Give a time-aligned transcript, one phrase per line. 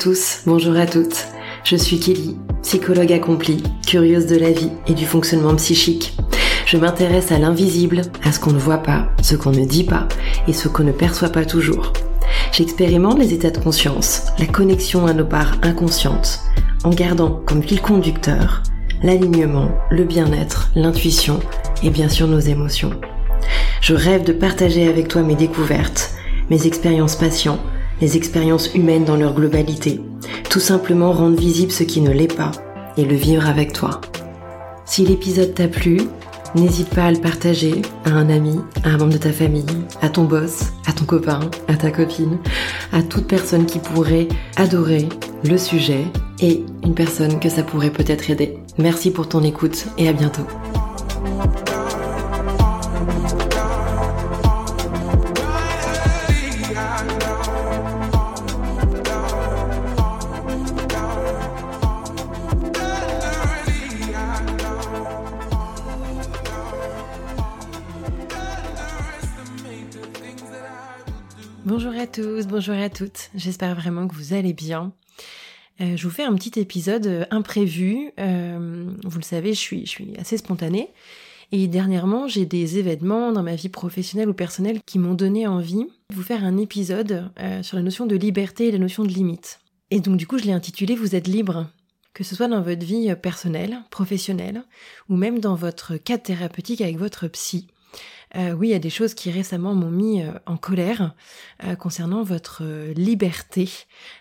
[0.00, 1.26] Tous, bonjour à toutes.
[1.62, 6.16] Je suis Kelly, psychologue accomplie, curieuse de la vie et du fonctionnement psychique.
[6.64, 10.08] Je m'intéresse à l'invisible, à ce qu'on ne voit pas, ce qu'on ne dit pas
[10.48, 11.92] et ce qu'on ne perçoit pas toujours.
[12.50, 16.40] J'expérimente les états de conscience, la connexion à nos parts inconscientes,
[16.82, 18.62] en gardant comme fil conducteur
[19.02, 21.40] l'alignement, le bien-être, l'intuition
[21.82, 22.98] et bien sûr nos émotions.
[23.82, 26.14] Je rêve de partager avec toi mes découvertes,
[26.48, 27.60] mes expériences patients,
[28.00, 30.00] les expériences humaines dans leur globalité,
[30.48, 32.52] tout simplement rendre visible ce qui ne l'est pas
[32.96, 34.00] et le vivre avec toi.
[34.84, 36.00] Si l'épisode t'a plu,
[36.54, 39.64] n'hésite pas à le partager à un ami, à un membre de ta famille,
[40.02, 42.38] à ton boss, à ton copain, à ta copine,
[42.92, 45.08] à toute personne qui pourrait adorer
[45.44, 46.04] le sujet
[46.40, 48.58] et une personne que ça pourrait peut-être aider.
[48.78, 50.46] Merci pour ton écoute et à bientôt.
[72.12, 73.30] Tous, bonjour à toutes.
[73.36, 74.92] J'espère vraiment que vous allez bien.
[75.80, 78.10] Euh, je vous fais un petit épisode euh, imprévu.
[78.18, 80.88] Euh, vous le savez, je suis, assez spontanée.
[81.52, 85.84] Et dernièrement, j'ai des événements dans ma vie professionnelle ou personnelle qui m'ont donné envie
[85.84, 87.30] de vous faire un épisode
[87.62, 89.58] sur la notion de liberté et la notion de limite.
[89.90, 91.66] Et donc du coup, je l'ai intitulé Vous êtes libre
[92.12, 94.64] que ce soit dans votre vie personnelle, professionnelle,
[95.08, 97.68] ou même dans votre cadre thérapeutique avec votre psy.
[98.36, 101.14] Euh, oui, il y a des choses qui récemment m'ont mis euh, en colère
[101.64, 102.62] euh, concernant votre
[102.94, 103.68] liberté.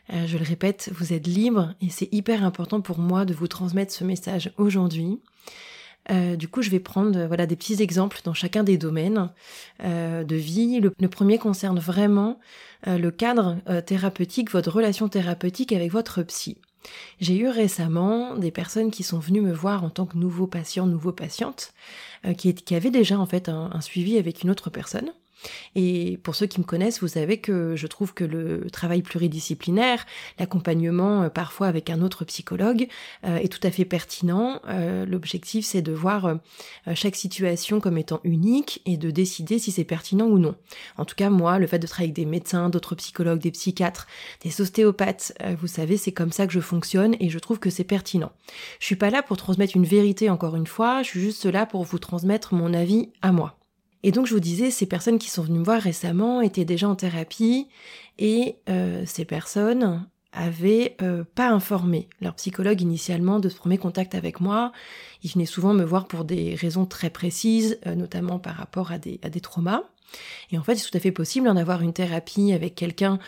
[0.10, 3.94] je le répète, vous êtes libre et c'est hyper important pour moi de vous transmettre
[3.94, 5.20] ce message aujourd'hui.
[6.10, 9.30] du coup, je vais prendre voilà des petits exemples dans chacun des domaines
[9.84, 10.80] de vie.
[10.80, 12.40] le, premier concerne vraiment
[12.88, 16.58] le cadre thérapeutique, votre relation thérapeutique avec votre psy.
[17.20, 20.86] J'ai eu récemment des personnes qui sont venues me voir en tant que nouveaux patients,
[20.86, 21.74] nouveaux patientes,
[22.26, 25.12] euh, qui, qui, avaient déjà en fait un suivi avec une autre personne.
[25.76, 30.06] Et pour ceux qui me connaissent, vous savez que je trouve que le travail pluridisciplinaire,
[30.38, 32.88] l'accompagnement euh, parfois avec un autre psychologue
[33.26, 34.62] euh, est tout à fait pertinent.
[34.68, 36.38] Euh, l'objectif, c'est de voir
[36.94, 40.56] chaque situation comme étant unique et de décider si c'est pertinent ou non.
[40.98, 44.08] En tout cas, moi, le fait de travailler avec des médecins, d'autres psychologues, des psychiatres,
[44.44, 47.84] des ostéopathes, vous savez, c'est comme ça que je fonctionne et je trouve que c'est
[47.84, 48.32] pertinent.
[48.80, 51.66] Je suis pas là pour transmettre une vérité encore une fois, je suis juste là
[51.66, 53.59] pour vous transmettre mon avis à moi.
[54.04, 56.88] Et donc je vous disais, ces personnes qui sont venues me voir récemment étaient déjà
[56.88, 57.68] en thérapie
[58.18, 64.16] et euh, ces personnes avaient euh, pas informé leur psychologue initialement de ce premier contact
[64.16, 64.72] avec moi.
[65.24, 69.00] Ils venaient souvent me voir pour des raisons très précises, euh, notamment par rapport à
[69.00, 69.84] des, à des traumas.
[70.52, 73.20] Et en fait, c'est tout à fait possible d'en avoir une thérapie avec quelqu'un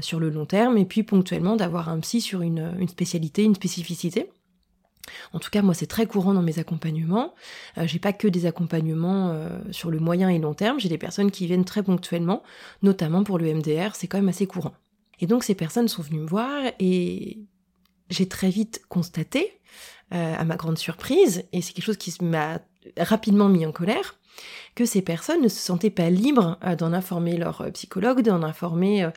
[0.00, 3.56] sur le long terme et puis ponctuellement d'avoir un psy sur une, une spécialité, une
[3.56, 4.30] spécificité.
[5.32, 7.34] En tout cas, moi, c'est très courant dans mes accompagnements.
[7.78, 10.80] Euh, j'ai pas que des accompagnements euh, sur le moyen et long terme.
[10.80, 12.42] J'ai des personnes qui viennent très ponctuellement,
[12.82, 13.94] notamment pour le MDR.
[13.94, 14.74] C'est quand même assez courant.
[15.20, 17.38] Et donc, ces personnes sont venues me voir et
[18.10, 19.60] j'ai très vite constaté,
[20.12, 22.60] euh, à ma grande surprise, et c'est quelque chose qui m'a
[22.98, 24.18] rapidement mis en colère,
[24.74, 28.42] que ces personnes ne se sentaient pas libres euh, d'en informer leur euh, psychologue, d'en
[28.42, 29.08] informer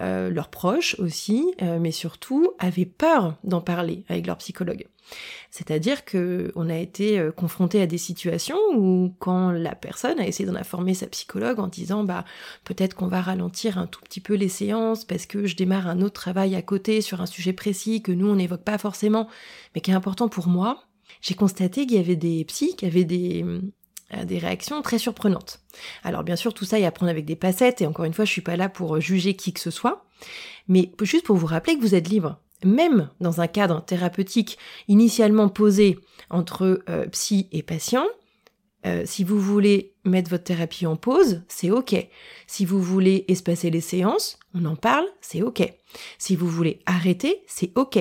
[0.00, 1.44] euh, leurs proches aussi,
[1.80, 4.86] mais surtout avaient peur d'en parler avec leur psychologue.
[5.50, 10.48] C'est-à-dire que on a été confronté à des situations où quand la personne a essayé
[10.48, 12.24] d'en informer sa psychologue en disant bah
[12.64, 16.00] peut-être qu'on va ralentir un tout petit peu les séances parce que je démarre un
[16.00, 19.28] autre travail à côté sur un sujet précis que nous on n'évoque pas forcément
[19.74, 20.84] mais qui est important pour moi,
[21.20, 23.44] j'ai constaté qu'il y avait des psys qui avaient des,
[24.24, 25.60] des réactions très surprenantes.
[26.02, 28.24] Alors bien sûr, tout ça est à prendre avec des passettes, et encore une fois,
[28.24, 30.04] je suis pas là pour juger qui que ce soit,
[30.68, 32.38] mais juste pour vous rappeler que vous êtes libre.
[32.64, 34.58] Même dans un cadre thérapeutique
[34.88, 35.98] initialement posé
[36.30, 38.06] entre euh, psy et patient,
[38.86, 41.94] euh, si vous voulez mettre votre thérapie en pause, c'est ok.
[42.46, 45.62] Si vous voulez espacer les séances, on en parle, c'est ok.
[46.18, 47.98] Si vous voulez arrêter, c'est ok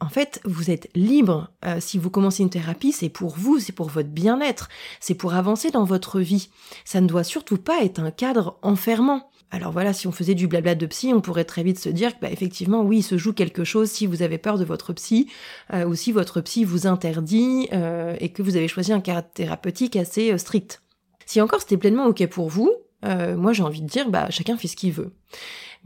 [0.00, 1.50] en fait, vous êtes libre.
[1.64, 4.68] Euh, si vous commencez une thérapie, c'est pour vous, c'est pour votre bien-être,
[5.00, 6.50] c'est pour avancer dans votre vie.
[6.84, 9.30] Ça ne doit surtout pas être un cadre enfermant.
[9.50, 12.14] Alors voilà, si on faisait du blabla de psy, on pourrait très vite se dire
[12.14, 14.92] que bah, effectivement, oui, il se joue quelque chose si vous avez peur de votre
[14.92, 15.30] psy,
[15.72, 19.28] euh, ou si votre psy vous interdit euh, et que vous avez choisi un cadre
[19.32, 20.82] thérapeutique assez strict.
[21.24, 22.70] Si encore c'était pleinement ok pour vous,
[23.02, 25.12] moi j'ai envie de dire, bah chacun fait ce qu'il veut.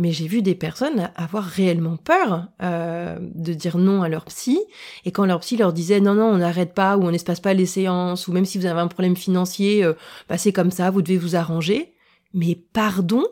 [0.01, 4.59] Mais j'ai vu des personnes avoir réellement peur euh, de dire non à leur psy,
[5.05, 7.53] et quand leur psy leur disait non non on n'arrête pas ou on n'espace pas
[7.53, 9.93] les séances ou même si vous avez un problème financier, euh,
[10.29, 11.93] bah c'est comme ça, vous devez vous arranger.
[12.33, 13.25] Mais pardon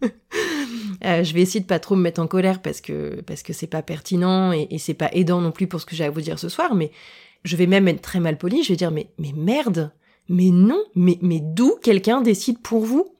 [1.02, 3.66] je vais essayer de pas trop me mettre en colère parce que parce que c'est
[3.66, 6.22] pas pertinent et, et c'est pas aidant non plus pour ce que j'ai à vous
[6.22, 6.90] dire ce soir, mais
[7.42, 9.92] je vais même être très mal poli, je vais dire mais mais merde,
[10.30, 13.13] mais non, mais mais d'où quelqu'un décide pour vous?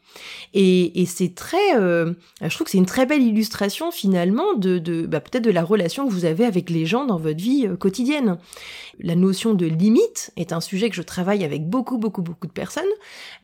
[0.53, 5.21] Et, c'est très, euh, je trouve que c'est une très belle illustration finalement de, bah,
[5.21, 8.39] peut-être de la relation que vous avez avec les gens dans votre vie euh, quotidienne.
[9.01, 12.53] La notion de limite est un sujet que je travaille avec beaucoup, beaucoup, beaucoup de
[12.53, 12.85] personnes.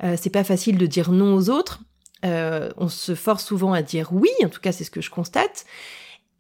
[0.03, 1.81] Euh, c'est pas facile de dire non aux autres.
[2.23, 5.65] On se force souvent à dire oui, en tout cas c'est ce que je constate.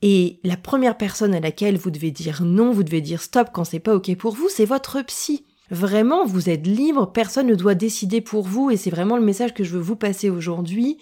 [0.02, 3.64] Et la première personne à laquelle vous devez dire non, vous devez dire stop quand
[3.64, 5.44] c'est pas ok pour vous, c'est votre psy.
[5.70, 9.54] Vraiment, vous êtes libre, personne ne doit décider pour vous et c'est vraiment le message
[9.54, 10.98] que je veux vous passer aujourd'hui.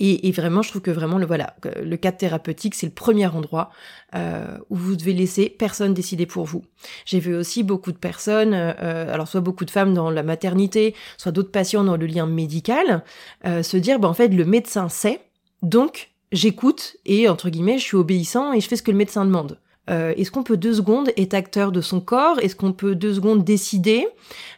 [0.00, 3.70] Et, vraiment, je trouve que vraiment le voilà, le cadre thérapeutique, c'est le premier endroit
[4.16, 6.64] euh, où vous devez laisser personne décider pour vous.
[7.04, 10.96] J'ai vu aussi beaucoup de personnes, euh, alors soit beaucoup de femmes dans la maternité,
[11.16, 13.04] soit d'autres patients dans le lien médical,
[13.46, 15.20] euh, se dire, bah, en fait, le médecin sait,
[15.62, 19.24] donc j'écoute et entre guillemets, je suis obéissant et je fais ce que le médecin
[19.24, 19.60] demande.
[19.90, 22.38] Euh, est-ce qu'on peut deux secondes être acteur de son corps?
[22.40, 24.06] Est-ce qu'on peut deux secondes décider?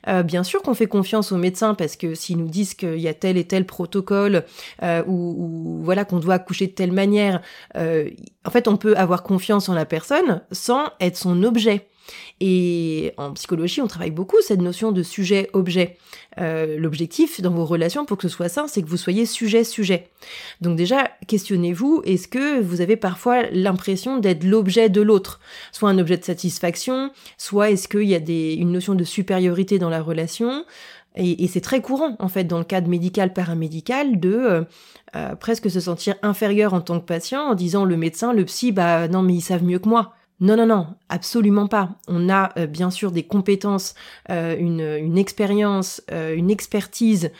[0.09, 3.09] Euh, Bien sûr qu'on fait confiance aux médecins parce que s'ils nous disent qu'il y
[3.09, 4.45] a tel et tel protocole
[4.83, 7.41] euh, ou, voilà qu'on doit accoucher de telle manière,
[7.75, 11.87] en fait on peut avoir confiance en la personne sans être son objet.
[12.41, 15.97] Et en psychologie, on travaille beaucoup cette notion de sujet-objet.
[16.39, 20.09] Euh, l'objectif dans vos relations, pour que ce soit ça, c'est que vous soyez sujet-sujet.
[20.61, 25.41] Donc déjà, questionnez-vous, est-ce que vous avez parfois l'impression d'être l'objet de l'autre?
[25.73, 29.79] Soit un objet de satisfaction, soit est-ce qu'il y a des, une notion de supériorité
[29.79, 30.65] dans la relation?
[31.17, 34.65] Et, c'est très courant, en fait, dans le cadre médical, paramédical, de euh,
[35.17, 38.71] euh, presque se sentir inférieur en tant que patient en disant le médecin, le psy,
[38.71, 40.16] bah non, mais ils savent mieux que moi.
[40.39, 41.97] Non, non, non, absolument pas.
[42.09, 43.95] On a euh, bien sûr des compétences,
[44.29, 47.31] euh, une, expérience, euh, une expertise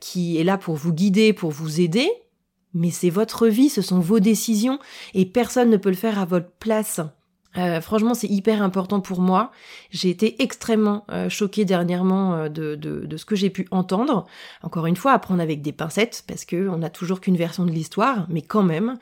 [0.00, 2.10] qui est là pour vous guider, pour vous aider,
[2.74, 4.78] mais c'est votre vie, ce sont vos décisions,
[5.14, 7.00] et personne ne peut le faire à votre place.
[7.82, 9.52] franchement, c'est hyper important pour moi.
[9.90, 14.26] J'ai été extrêmement choquée dernièrement de, de, de, ce que j'ai pu entendre.
[14.62, 17.64] Encore une fois, à prendre avec des pincettes, parce que on n'a toujours qu'une version
[17.64, 18.98] de l'histoire, mais quand même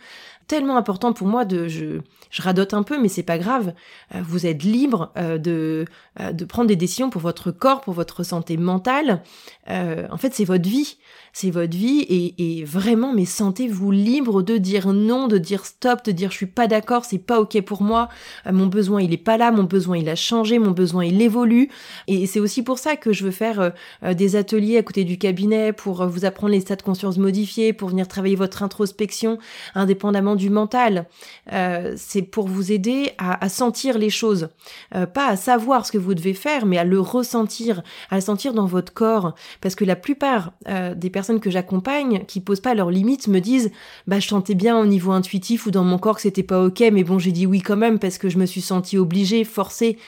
[0.51, 3.73] tellement important pour moi de je, je radote un peu mais c'est pas grave.
[4.17, 5.85] Euh, vous êtes libre euh, de
[6.19, 9.23] euh, de prendre des décisions pour votre corps pour votre santé mentale.
[9.69, 10.99] En fait c'est votre vie.
[11.33, 16.11] C'est votre vie et, vraiment mais sentez-vous libre de dire non de dire stop de
[16.11, 18.09] dire je suis pas d'accord c'est pas ok pour moi.
[18.51, 21.71] Mon besoin il est pas là mon besoin il a changé mon besoin il évolue.
[22.09, 23.73] Et c'est aussi pour ça que je veux faire
[24.03, 27.91] des ateliers à côté du cabinet pour vous apprendre les états de conscience modifiés pour
[27.91, 29.39] venir travailler votre introspection
[29.77, 31.07] indépendamment du mental.
[31.53, 34.49] Euh, c'est pour vous aider à, sentir les choses,
[34.95, 38.21] euh, pas à savoir ce que vous devez faire, mais à le ressentir, à le
[38.21, 39.35] sentir dans votre corps.
[39.61, 43.41] Parce que la plupart euh, des personnes que j'accompagne, qui posent pas leurs limites, me
[43.41, 43.71] disent,
[44.07, 46.83] bah je sentais bien au niveau intuitif ou dans mon corps que c'était pas ok,
[46.93, 49.99] mais bon j'ai dit oui quand même parce que je me suis sentie obligée, forcée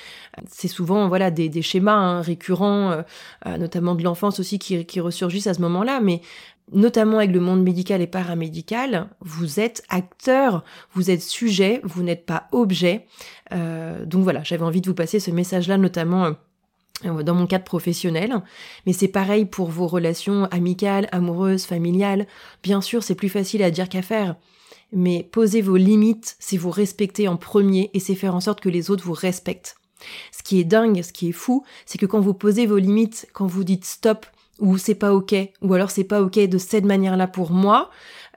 [0.49, 3.05] c'est souvent voilà des, schémas hein, récurrents,
[3.45, 6.01] notamment de l'enfance aussi, qui, qui ressurgissent à ce moment-là.
[6.01, 6.23] Mais
[6.71, 10.65] notamment avec le monde médical et paramédical, vous êtes acteur,
[10.95, 13.07] vous êtes sujet, vous n'êtes pas objet.
[13.53, 16.33] Euh, donc voilà, j'avais envie de vous passer ce message-là, notamment
[17.05, 18.43] euh, dans mon cadre professionnel.
[18.87, 22.27] Mais c'est pareil pour vos relations amicales, amoureuses, familiales.
[22.63, 24.37] Bien sûr, c'est plus facile à dire qu'à faire.
[24.93, 28.69] Mais posez vos limites, c'est vous respecter en premier et c'est faire en sorte que
[28.69, 29.77] les autres vous respectent.
[30.37, 33.29] Ce qui est dingue, ce qui est fou, c'est que quand vous posez vos limites,
[33.33, 34.27] quand vous dites stop,
[34.59, 37.91] ou c'est pas ok, ou alors c'est pas ok de cette manière-là pour moi.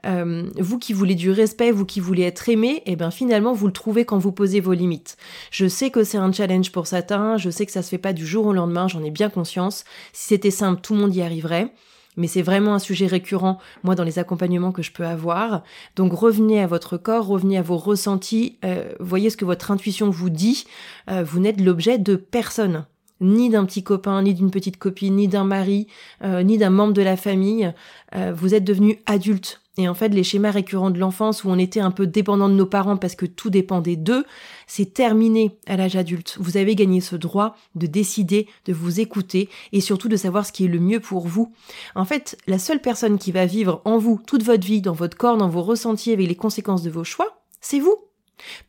[0.04, 3.52] Euh, vous qui voulez du respect, vous qui voulez être aimé, et eh ben finalement
[3.52, 5.16] vous le trouvez quand vous posez vos limites.
[5.50, 8.12] Je sais que c'est un challenge pour certains, je sais que ça se fait pas
[8.12, 9.84] du jour au lendemain, j'en ai bien conscience.
[10.12, 11.72] Si c'était simple, tout le monde y arriverait.
[12.16, 15.62] Mais c'est vraiment un sujet récurrent, moi, dans les accompagnements que je peux avoir.
[15.96, 20.08] Donc revenez à votre corps, revenez à vos ressentis, euh, voyez ce que votre intuition
[20.08, 20.66] vous dit.
[21.10, 22.86] Euh, vous n'êtes l'objet de personne
[23.20, 25.86] ni d'un petit copain, ni d'une petite copine, ni d'un mari,
[26.22, 27.72] euh, ni d'un membre de la famille.
[28.14, 29.60] Euh, vous êtes devenu adulte.
[29.78, 32.54] Et en fait, les schémas récurrents de l'enfance où on était un peu dépendant de
[32.54, 34.24] nos parents parce que tout dépendait d'eux,
[34.66, 36.38] c'est terminé à l'âge adulte.
[36.40, 40.52] Vous avez gagné ce droit de décider, de vous écouter et surtout de savoir ce
[40.52, 41.52] qui est le mieux pour vous.
[41.94, 45.18] En fait, la seule personne qui va vivre en vous toute votre vie, dans votre
[45.18, 47.96] corps, dans vos ressentis avec les conséquences de vos choix, c'est vous.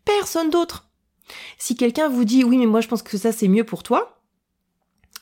[0.04, 0.90] Personne d'autre.
[1.58, 4.17] Si quelqu'un vous dit oui mais moi je pense que ça c'est mieux pour toi,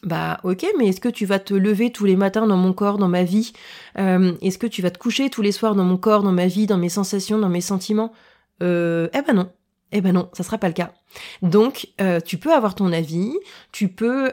[0.05, 2.99] bah ok, mais est-ce que tu vas te lever tous les matins dans mon corps,
[2.99, 3.53] dans ma vie?
[3.97, 6.45] Euh, Est-ce que tu vas te coucher tous les soirs dans mon corps, dans ma
[6.45, 8.13] vie, dans mes sensations, dans mes sentiments?
[8.61, 9.49] Euh, Eh ben non.
[9.91, 10.93] Eh ben non, ça sera pas le cas.
[11.41, 13.33] Donc, euh, tu peux avoir ton avis,
[13.71, 14.31] tu peux,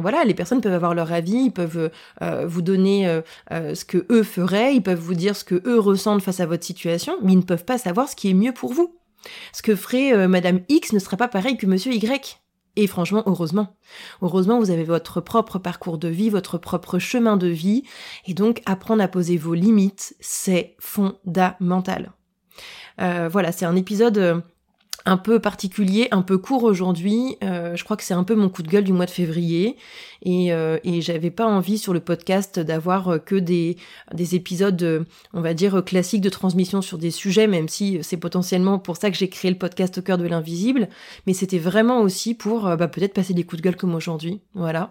[0.00, 1.90] voilà, les personnes peuvent avoir leur avis, ils peuvent
[2.46, 6.40] vous donner ce que eux feraient, ils peuvent vous dire ce que eux ressentent face
[6.40, 8.96] à votre situation, mais ils ne peuvent pas savoir ce qui est mieux pour vous.
[9.52, 12.40] Ce que ferait Madame X ne sera pas pareil que Monsieur Y.
[12.80, 13.76] Et franchement, heureusement.
[14.22, 17.82] Heureusement, vous avez votre propre parcours de vie, votre propre chemin de vie,
[18.24, 22.12] et donc apprendre à poser vos limites, c'est fondamental.
[22.98, 24.44] voilà, c'est un épisode
[25.08, 27.38] un peu particulier, un peu court aujourd'hui.
[27.42, 29.76] Euh, je crois que c'est un peu mon coup de gueule du mois de février.
[30.22, 33.78] Et, euh, et j'avais pas envie sur le podcast d'avoir euh, que des,
[34.12, 38.78] des épisodes, on va dire, classiques de transmission sur des sujets, même si c'est potentiellement
[38.78, 40.88] pour ça que j'ai créé le podcast au cœur de l'invisible.
[41.26, 44.40] Mais c'était vraiment aussi pour bah, peut-être passer des coups de gueule comme aujourd'hui.
[44.54, 44.90] Voilà.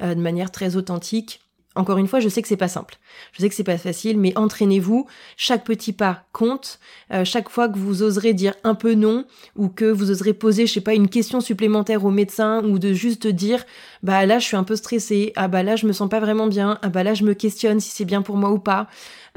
[0.00, 1.40] de manière très authentique
[1.76, 2.96] encore une fois, je sais que c'est pas simple.
[3.32, 5.06] Je sais que c'est pas facile, mais entraînez-vous.
[5.36, 6.80] Chaque petit pas compte.
[7.12, 10.66] Euh, chaque fois que vous oserez dire un peu non ou que vous oserez poser,
[10.66, 13.64] je sais pas, une question supplémentaire au médecin ou de juste dire,
[14.02, 15.32] bah là, je suis un peu stressée.
[15.36, 16.78] Ah bah là, je me sens pas vraiment bien.
[16.82, 18.88] Ah bah là, je me questionne si c'est bien pour moi ou pas.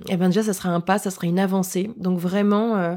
[0.07, 1.91] Eh ben déjà, ça sera un pas, ça sera une avancée.
[1.97, 2.95] Donc vraiment, euh,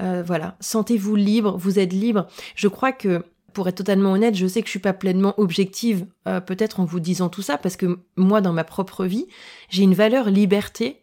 [0.00, 1.56] euh, voilà, sentez-vous libre.
[1.56, 2.26] Vous êtes libre.
[2.54, 6.06] Je crois que pour être totalement honnête, je sais que je suis pas pleinement objective,
[6.26, 9.26] euh, peut-être en vous disant tout ça, parce que moi, dans ma propre vie,
[9.68, 11.00] j'ai une valeur liberté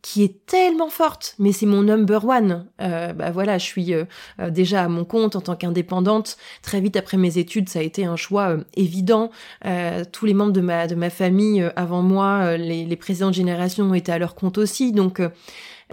[0.00, 2.68] qui est tellement forte, mais c'est mon number one.
[2.80, 4.04] Euh, bah voilà, je suis euh,
[4.48, 6.36] déjà à mon compte en tant qu'indépendante.
[6.62, 9.30] Très vite après mes études, ça a été un choix évident.
[10.12, 14.12] tous les membres de ma de ma famille avant moi, les, les précédentes générations été
[14.12, 14.92] à leur compte aussi.
[14.92, 15.20] Donc,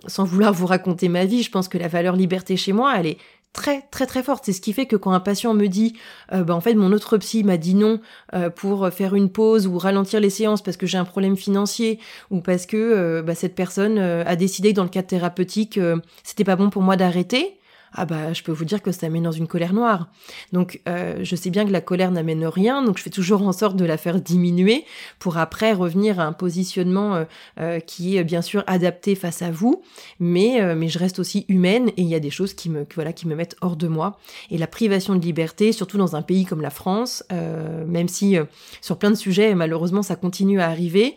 [0.07, 3.07] sans vouloir vous raconter ma vie, je pense que la valeur liberté chez moi, elle
[3.07, 3.17] est
[3.55, 4.45] très très très forte.
[4.45, 5.95] C'est ce qui fait que quand un patient me dit,
[6.33, 7.99] euh, bah, en fait mon autre psy m'a dit non
[8.35, 11.99] euh, pour faire une pause ou ralentir les séances parce que j'ai un problème financier
[12.29, 15.79] ou parce que euh, bah, cette personne a décidé que dans le cadre thérapeutique
[16.23, 17.57] c'était pas bon pour moi d'arrêter
[17.95, 20.09] ah bah je peux vous dire que ça mène dans une colère noire.
[20.51, 23.51] Donc euh, je sais bien que la colère n'amène rien, donc je fais toujours en
[23.51, 24.85] sorte de la faire diminuer
[25.19, 27.23] pour après revenir à un positionnement euh,
[27.59, 29.81] euh, qui est bien sûr adapté face à vous,
[30.19, 33.13] mais mais je reste aussi humaine et il y a des choses qui me voilà
[33.13, 34.19] qui me mettent hors de moi.
[34.51, 38.37] Et la privation de liberté, surtout dans un pays comme la France, même si
[38.81, 41.15] sur plein de sujets malheureusement ça continue à arriver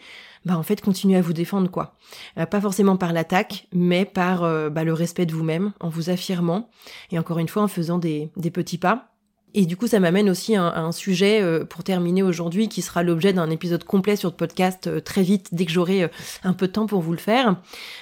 [0.48, 1.94] bah en fait continuez à vous défendre quoi.
[2.38, 6.08] Euh, pas forcément par l'attaque, mais par euh, bah, le respect de vous-même, en vous
[6.08, 6.70] affirmant
[7.12, 9.12] et encore une fois en faisant des, petits pas.
[9.52, 13.02] Et du coup, ça m'amène aussi à, un sujet euh, pour terminer aujourd'hui qui sera
[13.02, 16.10] l'objet d'un épisode complet sur le podcast très vite dès que j'aurai
[16.44, 17.56] un peu de temps pour vous le faire.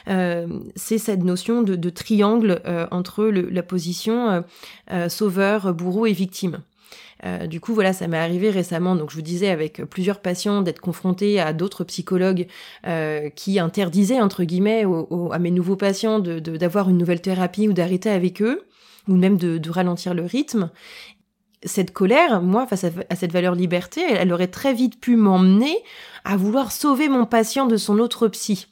[0.06, 2.62] c'est cette notion de, triangle
[2.92, 4.44] entre la position
[5.08, 6.60] sauveur, bourreau et victime.
[7.24, 10.62] Euh, du coup, voilà, ça m'est arrivé récemment, donc je vous disais avec plusieurs patients
[10.62, 12.46] d'être confrontés à d'autres psychologues
[12.86, 14.84] euh, qui interdisaient entre guillemets
[15.32, 18.66] à mes nouveaux patients de d'avoir une nouvelle thérapie ou d'arrêter avec eux
[19.08, 20.70] ou même de, de, ralentir le rythme.
[21.64, 25.76] Cette colère, moi, face à, cette valeur liberté, elle aurait très vite pu m'emmener
[26.24, 28.66] à vouloir sauver mon patient de son autre psy.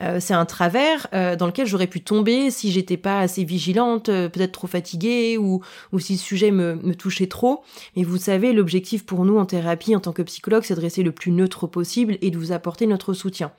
[0.00, 4.08] Euh, c'est un travers euh, dans lequel j'aurais pu tomber si j'étais pas assez vigilante,
[4.08, 5.62] euh, peut-être trop fatiguée ou,
[5.98, 7.62] si le sujet me, me touchait trop.
[7.96, 11.02] Mais vous savez, l'objectif pour nous en thérapie en tant que psychologue, c'est de rester
[11.02, 13.52] le plus neutre possible et de vous apporter notre soutien.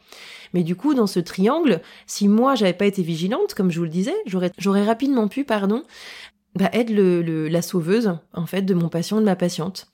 [0.53, 3.83] Mais du coup, dans ce triangle, si moi j'avais pas été vigilante, comme je vous
[3.83, 5.83] le disais, j'aurais rapidement pu, pardon,
[6.55, 9.87] bah, être le, la sauveuse en fait de mon patient de ma patiente.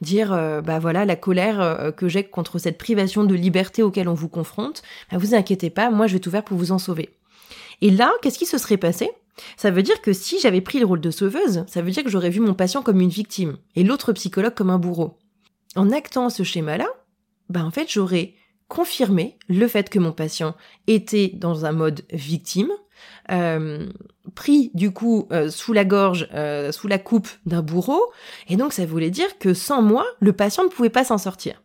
[0.00, 4.08] Dire euh, bah voilà la colère euh, que j'ai contre cette privation de liberté auquel
[4.08, 6.78] on vous confronte bah, vous inquiétez pas moi je vais tout faire pour vous en
[6.78, 7.10] sauver.
[7.80, 9.10] Et là qu'est-ce qui se serait passé?
[9.56, 12.10] Ça veut dire que si j'avais pris le rôle de sauveuse ça veut dire que
[12.10, 15.18] j'aurais vu mon patient comme une victime et l'autre psychologue comme un bourreau.
[15.76, 16.88] En actant ce schéma là
[17.48, 18.34] bah en fait j'aurais
[18.68, 20.54] confirmé le fait que mon patient
[20.86, 22.70] était dans un mode victime
[23.30, 23.88] euh,
[24.34, 28.12] pris du coup euh, sous la gorge, euh, sous la coupe d'un bourreau,
[28.48, 31.62] et donc ça voulait dire que sans moi, le patient ne pouvait pas s'en sortir.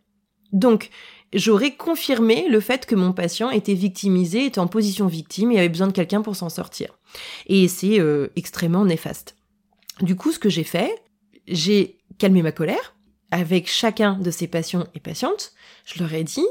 [0.52, 0.90] Donc
[1.32, 5.68] j'aurais confirmé le fait que mon patient était victimisé, était en position victime et avait
[5.68, 6.98] besoin de quelqu'un pour s'en sortir.
[7.46, 8.00] Et c'est
[8.36, 9.36] extrêmement néfaste.
[10.00, 10.94] Du coup, ce que j'ai fait,
[11.46, 12.94] j'ai calmé ma colère
[13.30, 15.52] avec chacun de ces patients et patientes.
[15.84, 16.46] Je leur ai dit,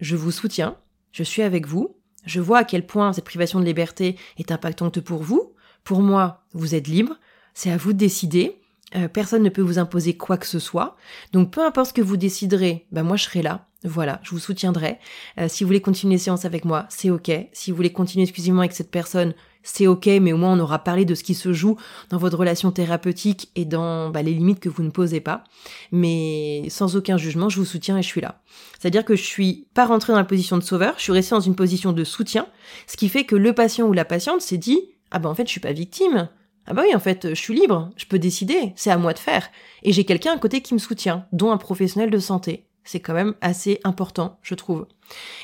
[0.00, 0.76] je vous soutiens,
[1.12, 5.00] je suis avec vous, je vois à quel point cette privation de liberté est impactante
[5.00, 5.52] pour vous.
[5.84, 7.16] Pour moi, vous êtes libre.
[7.54, 8.60] C'est à vous de décider.
[8.96, 10.96] Euh, personne ne peut vous imposer quoi que ce soit.
[11.32, 13.66] Donc peu importe ce que vous déciderez, ben moi je serai là.
[13.84, 14.98] Voilà, je vous soutiendrai.
[15.38, 17.30] Euh, si vous voulez continuer les séances avec moi, c'est ok.
[17.52, 20.78] Si vous voulez continuer exclusivement avec cette personne, c'est ok, mais au moins on aura
[20.80, 21.76] parlé de ce qui se joue
[22.08, 25.44] dans votre relation thérapeutique et dans bah, les limites que vous ne posez pas.
[25.92, 28.40] Mais sans aucun jugement, je vous soutiens et je suis là.
[28.78, 31.40] C'est-à-dire que je suis pas rentrée dans la position de sauveur, je suis restée dans
[31.40, 32.46] une position de soutien,
[32.86, 35.46] ce qui fait que le patient ou la patiente s'est dit ah ben en fait
[35.46, 36.28] je suis pas victime,
[36.66, 39.18] Ah bah oui, en fait, je suis libre, je peux décider, c'est à moi de
[39.18, 39.48] faire.
[39.82, 42.66] Et j'ai quelqu'un à côté qui me soutient, dont un professionnel de santé.
[42.84, 44.86] C'est quand même assez important, je trouve.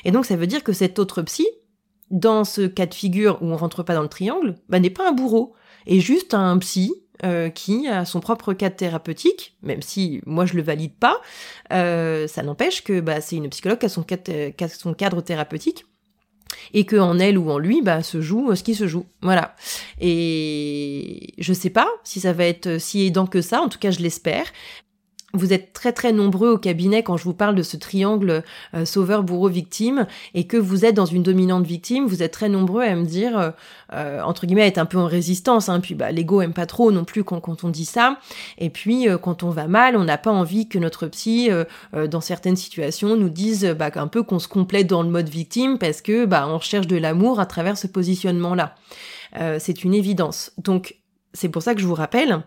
[0.05, 1.45] Et donc ça veut dire que cet autre psy,
[2.11, 5.09] dans ce cas de figure où on rentre pas dans le triangle, bah, n'est pas
[5.09, 5.53] un bourreau,
[5.85, 10.53] et juste un psy euh, qui a son propre cadre thérapeutique, même si moi je
[10.53, 11.19] le valide pas,
[11.73, 15.85] euh, ça n'empêche que bah, c'est une psychologue qui a son cadre, thérapeutique
[16.73, 19.05] et que en elle ou en lui bah se joue ce qui se joue.
[19.21, 19.55] Voilà.
[19.99, 23.61] Et je sais pas si ça va être si aidant que ça.
[23.61, 24.45] En tout cas je l'espère
[25.37, 28.85] vous êtes très très nombreux au cabinet quand je vous parle de ce triangle euh,
[28.85, 32.83] sauveur bourreau victime et que vous êtes dans une dominante victime, vous êtes très nombreux
[32.83, 33.51] à me dire euh,
[33.93, 36.91] euh, entre guillemets être un peu en résistance hein, puis bah l'ego aime pas trop
[36.91, 38.19] non plus quand, on dit ça
[38.57, 41.49] et puis quand on va mal, on n'a pas envie que notre psy
[41.93, 45.77] dans certaines situations nous dise bah un peu qu'on se complète dans le mode victime
[45.77, 48.75] parce que bah on recherche de l'amour à travers ce positionnement là.
[49.59, 50.51] c'est une évidence.
[50.57, 50.97] Donc
[51.33, 52.43] c'est pour ça que je vous rappelle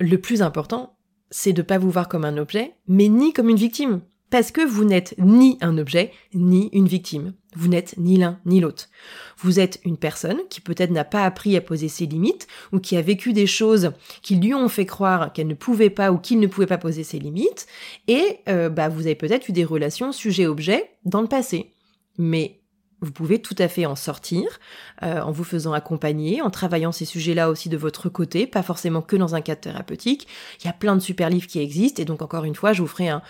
[0.00, 0.96] le plus important,
[1.30, 4.00] c'est de pas vous voir comme un objet, mais ni comme une victime.
[4.30, 7.34] Parce que vous n'êtes ni un objet, ni une victime.
[7.54, 8.88] Vous n'êtes ni l'un ni l'autre.
[9.38, 12.96] Vous êtes une personne qui peut-être n'a pas appris à poser ses limites, ou qui
[12.96, 16.40] a vécu des choses qui lui ont fait croire qu'elle ne pouvait pas ou qu'il
[16.40, 17.68] ne pouvait pas poser ses limites,
[18.08, 21.70] et euh, bah, vous avez peut-être eu des relations sujet-objet dans le passé.
[22.18, 22.58] Mais
[23.00, 24.44] vous pouvez tout à fait en sortir
[25.02, 29.02] euh, en vous faisant accompagner, en travaillant ces sujets-là aussi de votre côté, pas forcément
[29.02, 30.26] que dans un cadre thérapeutique.
[30.60, 32.82] Il y a plein de super livres qui existent et donc encore une fois, je
[32.82, 33.22] vous ferai un,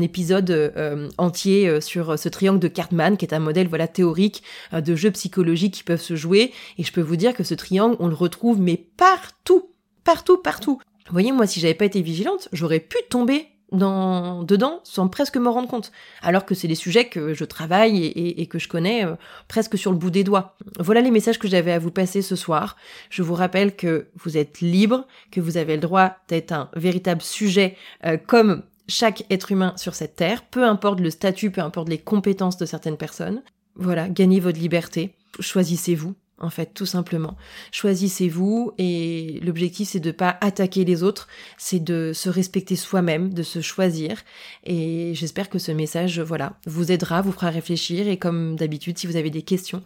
[0.00, 4.42] épisode euh, entier euh, sur ce triangle de Cartman qui est un modèle voilà théorique
[4.72, 7.96] de jeux psychologiques qui peuvent se jouer et je peux vous dire que ce triangle,
[8.00, 9.70] on le retrouve mais partout,
[10.04, 10.80] partout, partout.
[11.06, 15.36] Vous voyez, moi, si j'avais pas été vigilante, j'aurais pu tomber dans, dedans sans presque
[15.36, 15.92] me rendre compte.
[16.22, 19.14] Alors que c'est des sujets que je travaille et, que je connais euh,
[19.48, 20.56] presque sur le bout des doigts.
[20.78, 22.76] Voilà les messages que j'avais à vous passer ce soir.
[23.10, 27.22] Je vous rappelle que vous êtes libre, que vous avez le droit d'être un véritable
[27.22, 31.88] sujet euh, comme chaque être humain sur cette terre, peu importe le statut, peu importe
[31.88, 33.42] les compétences de certaines personnes.
[33.76, 37.36] Voilà, gagnez votre liberté, choisissez-vous, en fait, tout simplement.
[37.70, 43.42] Choisissez-vous et l'objectif c'est de pas attaquer les autres, c'est de se respecter soi-même, de
[43.42, 44.22] se choisir
[44.64, 49.06] et j'espère que ce message voilà, vous aidera, vous fera réfléchir et comme d'habitude si
[49.06, 49.82] vous avez des questions,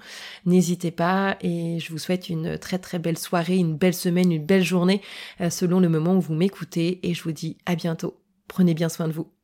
[0.46, 4.44] n'hésitez pas et je vous souhaite une très très belle soirée, une belle semaine, une
[4.44, 5.02] belle journée
[5.40, 8.18] euh, selon le moment où vous m'écoutez et je vous dis à bientôt.
[8.48, 9.35] Prenez bien soin de vous.